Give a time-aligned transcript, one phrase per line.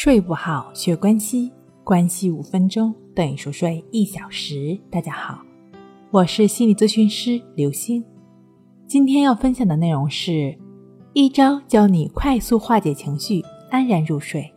[0.00, 1.50] 睡不好，学关系，
[1.82, 4.78] 关系五分钟等于熟睡一小时。
[4.88, 5.40] 大家好，
[6.12, 8.04] 我是心理咨询师刘星。
[8.86, 10.56] 今天要分享的内容是
[11.14, 13.42] 一招教你快速化解情绪，
[13.72, 14.48] 安然入睡。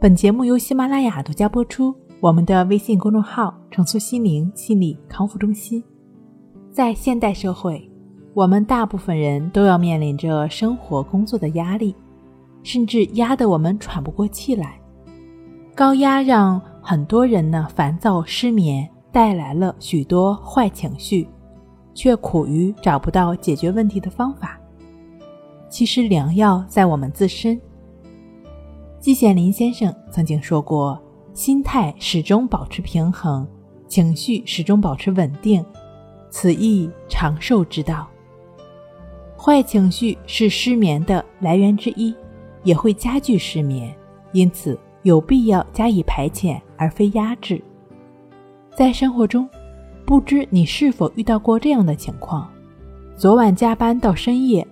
[0.00, 1.94] 本节目由喜马拉雅独家播出。
[2.18, 5.80] 我们的微信公众号“重塑心灵心理康复中心”。
[6.72, 7.88] 在现代社会，
[8.34, 11.94] 我们大部分人都要面临着生活工作的压力。
[12.68, 14.78] 甚至压得我们喘不过气来，
[15.74, 21.26] 高压让很多人呢烦躁失眠，带来了许多坏情绪，
[21.94, 24.60] 却苦于找不到解决问题的方法。
[25.70, 27.58] 其实良药在我们自身。
[29.00, 31.00] 季羡林先生曾经说过
[31.32, 33.48] ：“心态始终保持平衡，
[33.86, 35.64] 情绪始终保持稳定，
[36.28, 38.06] 此亦长寿之道。”
[39.40, 42.14] 坏情绪是失眠的来源之一。
[42.62, 43.94] 也会加剧失眠，
[44.32, 47.62] 因此有必要加以排遣而非压制。
[48.74, 49.48] 在生活中，
[50.04, 52.48] 不知你是否遇到过这样的情况：
[53.16, 54.66] 昨晚加班到深夜，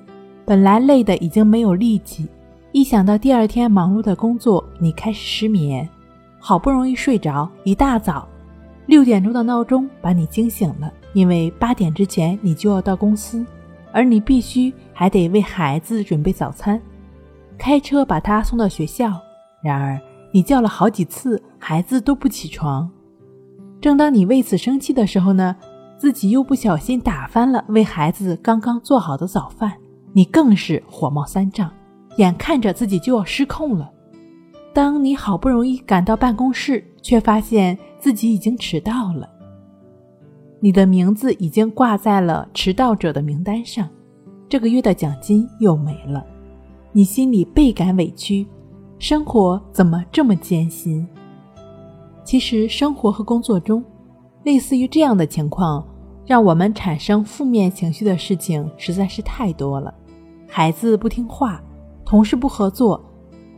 [0.45, 2.29] 本来累得已经没有力气，
[2.73, 5.89] 一想到第二天忙碌的工作，你开始失眠。
[6.39, 8.29] 好不容易睡着，一大早
[8.87, 13.45] 六点钟的闹钟把你惊醒了，因为八点之前你就要到公司，
[13.91, 16.81] 而你必须还得为孩子准备早餐。
[17.59, 19.21] 开车把他送到学校，
[19.63, 20.01] 然而
[20.33, 22.91] 你叫了好几次，孩子都不起床。
[23.81, 25.57] 正当你为此生气的时候呢，
[25.99, 29.73] 自己又不小心打翻了为孩子刚刚做好的早饭，
[30.13, 31.71] 你更是火冒三丈，
[32.17, 33.91] 眼看着自己就要失控了。
[34.73, 39.29] 当你好不容易赶到办公室，却发现自己已经迟到了，
[40.61, 43.89] 你的名字已经挂在了迟到者的名单上，
[44.49, 46.25] 这个月的奖金又没了。
[46.97, 48.47] 你心里倍感委屈，
[48.99, 51.07] 生活怎么这么艰辛？
[52.25, 53.85] 其实，生活和工作中，
[54.45, 55.87] 类似于这样的情况，
[56.25, 59.93] 让我们产生负面情绪的事情实在是太多了。
[60.49, 61.63] 孩子不听话，
[62.03, 62.99] 同事不合作，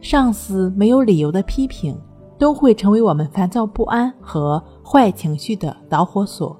[0.01, 1.97] 上司没有理由的批评，
[2.41, 6.59] 都会成为我们烦躁不安和坏情绪的导火索。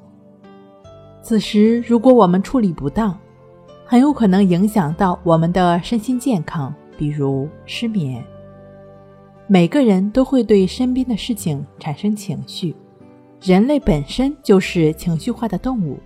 [1.23, 3.19] 此时，如果我们处理不当，
[3.91, 8.23] 很有可能影响到我们的身心健康，比如失眠。
[9.47, 12.77] 每个人都会对身边的事情产生情绪，
[13.41, 15.99] 人类本身就是情绪化的动物，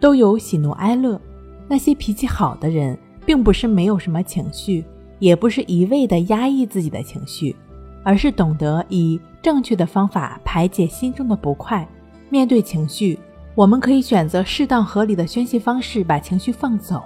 [0.00, 1.20] 都有喜怒哀乐。
[1.68, 4.82] 那些脾气好的人，并不是没有什么情绪，
[5.18, 7.54] 也不是一味的压抑自己的情绪，
[8.02, 11.86] 而是懂得以正确的方法排解心中的不快。
[12.30, 13.18] 面对情绪。
[13.60, 17.02] 我们可以选择适当合理的宣泄方式，把情绪放走。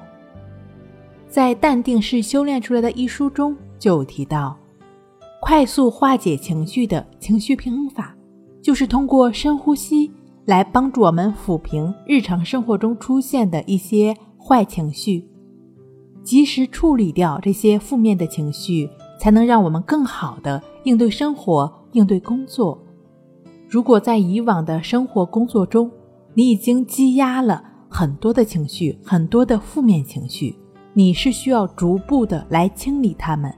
[1.27, 4.57] 在《淡定是修炼出来的》一书中就有提到，
[5.41, 8.15] 快速化解情绪的情绪平衡法，
[8.63, 10.09] 就是通过深呼吸
[10.45, 15.29] 来帮助我们抚平日常生活中出现的一些坏情绪，
[16.23, 18.89] 及时处理掉这些负面的情绪，
[19.19, 22.79] 才能让我们更好的应对生活、应对工作。
[23.69, 25.91] 如果在以往的生活工作中，
[26.35, 30.55] 你已经积压了很多的情绪，很多的负面情绪，
[30.93, 33.55] 你是需要逐步的来清理它们，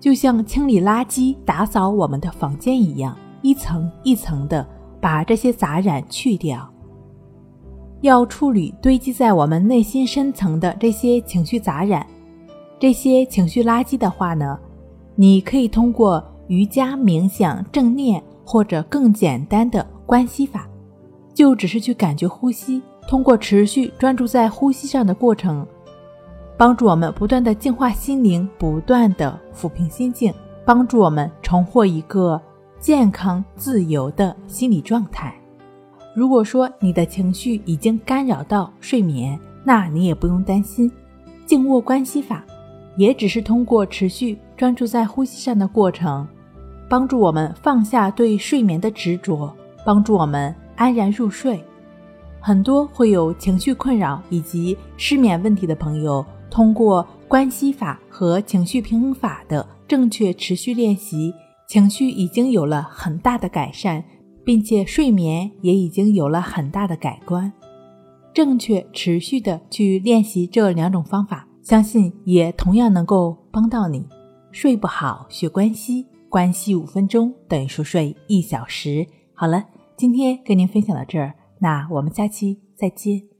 [0.00, 4.66] 就像清理垃圾、打扫我们的房间一样，一层一层的
[5.00, 6.68] 把这些杂染去掉。
[8.00, 12.04] 要处理堆积在我们内心深层的这些情绪杂染、
[12.78, 14.58] 这些情绪垃圾的话呢，
[15.14, 20.68] 你可以通过瑜伽、冥想、正念或者更简单的关系法。
[21.36, 25.66] 就只是去感觉呼吸，通过持续专注在呼吸上的过程，
[26.56, 30.32] 帮助我们不断的净化心灵，不断的抚平心境，
[30.64, 32.40] 帮助我们重获一个
[32.80, 35.38] 健康自由的心理状态。
[36.14, 40.90] 如果说你的情绪已经干扰到睡眠，那你也不用担心，
[41.44, 42.42] 静卧关系法
[42.96, 46.26] 也只是通过持续专注在呼吸上的过程，
[46.88, 50.54] 帮助我们放下对睡眠的执着，帮助我们。
[50.76, 51.58] 安然入睡，
[52.38, 61.34] 很多会有情绪困扰以及失眠问题的朋友，通过关系法和情绪平衡法的正确持续练习，
[61.66, 64.04] 情绪已经有了很大的改善，
[64.44, 67.50] 并且睡眠也已经有了很大的改观。
[68.34, 74.06] 正确持续的去练习这两种方法，相信也同样能够帮到你。
[74.52, 79.06] 睡不好学关系，关系五分钟等于熟睡一小时。
[79.32, 79.64] 好了。
[79.96, 83.35] 今天跟您分享到这儿，那我们下期再见。